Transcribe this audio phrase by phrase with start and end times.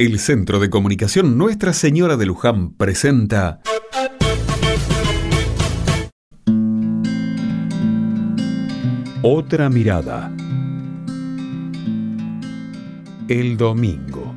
[0.00, 3.60] El Centro de Comunicación Nuestra Señora de Luján presenta
[9.22, 10.32] Otra mirada.
[13.26, 14.36] El domingo.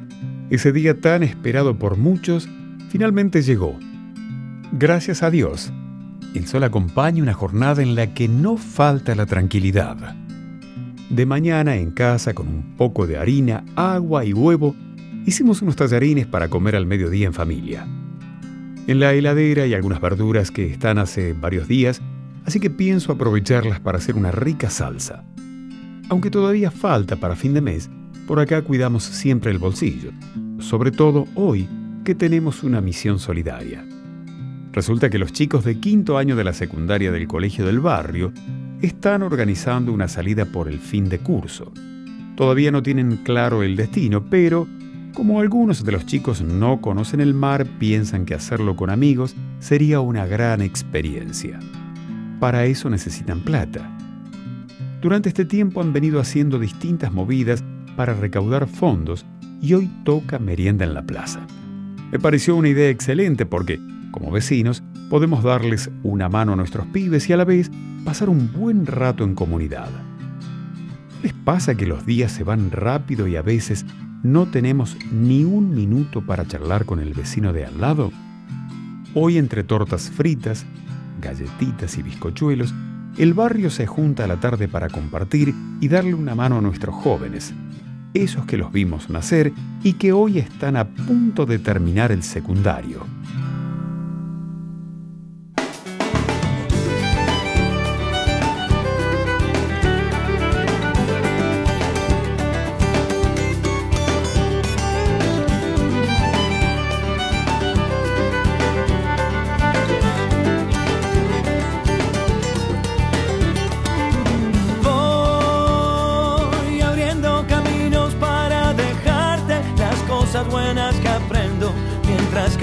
[0.50, 2.50] Ese día tan esperado por muchos,
[2.90, 3.78] finalmente llegó.
[4.72, 5.72] Gracias a Dios,
[6.34, 10.16] el sol acompaña una jornada en la que no falta la tranquilidad.
[11.12, 14.76] De mañana en casa con un poco de harina, agua y huevo,
[15.26, 17.88] hicimos unos tallarines para comer al mediodía en familia.
[18.88, 22.02] En la heladera hay algunas verduras que están hace varios días,
[22.46, 25.24] así que pienso aprovecharlas para hacer una rica salsa.
[26.10, 27.90] Aunque todavía falta para fin de mes,
[28.28, 30.12] por acá cuidamos siempre el bolsillo,
[30.60, 31.68] sobre todo hoy
[32.04, 33.86] que tenemos una misión solidaria.
[34.74, 38.34] Resulta que los chicos de quinto año de la secundaria del colegio del barrio
[38.82, 41.72] están organizando una salida por el fin de curso.
[42.36, 44.68] Todavía no tienen claro el destino, pero
[45.14, 50.00] como algunos de los chicos no conocen el mar, piensan que hacerlo con amigos sería
[50.00, 51.60] una gran experiencia.
[52.40, 53.90] Para eso necesitan plata.
[55.02, 57.64] Durante este tiempo han venido haciendo distintas movidas
[57.96, 59.26] para recaudar fondos
[59.62, 61.46] y hoy toca merienda en la plaza.
[62.12, 63.80] Me pareció una idea excelente porque,
[64.12, 67.70] como vecinos, podemos darles una mano a nuestros pibes y a la vez
[68.06, 69.90] pasar un buen rato en comunidad.
[71.22, 73.86] ¿Les pasa que los días se van rápido y a veces
[74.24, 78.12] no tenemos ni un minuto para charlar con el vecino de al lado?
[79.14, 80.66] Hoy entre tortas fritas,
[81.22, 82.74] galletitas y bizcochuelos,
[83.18, 86.96] el barrio se junta a la tarde para compartir y darle una mano a nuestros
[86.96, 87.54] jóvenes,
[88.14, 93.06] esos que los vimos nacer y que hoy están a punto de terminar el secundario.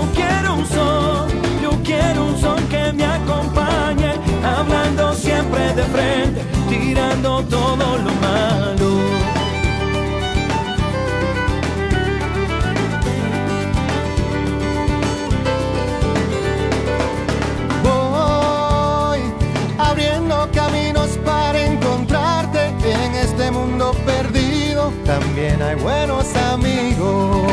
[0.00, 1.28] Yo quiero un sol,
[1.62, 4.12] yo quiero un sol que me acompañe,
[4.42, 6.40] hablando siempre de frente,
[6.70, 8.90] tirando todo lo malo.
[17.84, 19.20] Voy
[19.76, 24.94] abriendo caminos para encontrarte en este mundo perdido.
[25.04, 27.52] También hay buenos amigos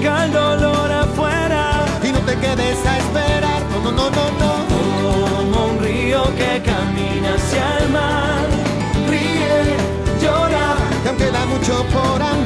[0.00, 3.60] Saca el dolor afuera y no te quedes a esperar.
[3.70, 5.36] No, no, no, no, no.
[5.36, 8.46] Como un río que camina hacia el mar.
[9.10, 9.76] Ríe,
[10.22, 12.39] llora, que aunque queda mucho por andar.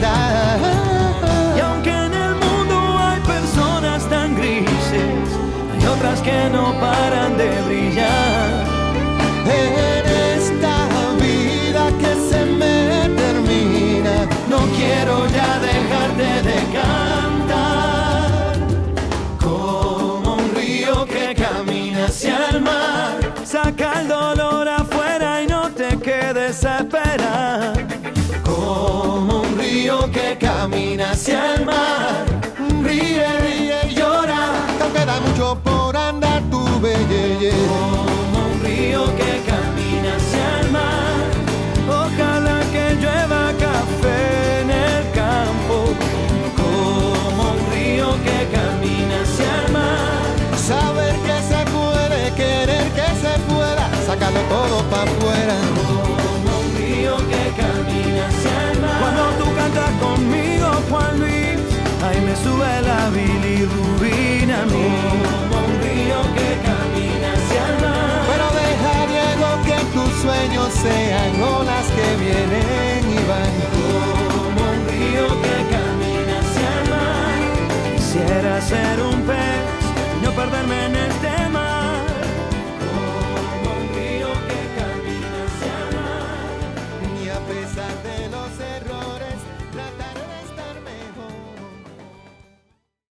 [31.27, 31.54] Camina
[63.05, 64.87] la bilirrubina mí.
[65.29, 68.21] Como un río que camina hacia el mar.
[68.31, 71.87] Pero deja, Diego, que tus sueños sean olas